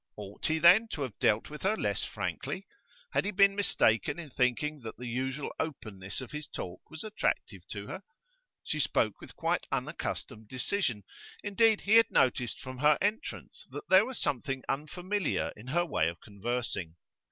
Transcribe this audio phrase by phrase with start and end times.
[0.17, 2.65] Ought he, then, to have dealt with her less frankly?
[3.13, 7.67] Had he been mistaken in thinking that the unusual openness of his talk was attractive
[7.67, 8.01] to her?
[8.63, 11.03] She spoke with quite unaccustomed decision;
[11.43, 16.09] indeed, he had noticed from her entrance that there was something unfamiliar in her way
[16.09, 16.95] of conversing.